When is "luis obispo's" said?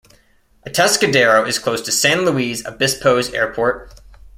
2.25-3.31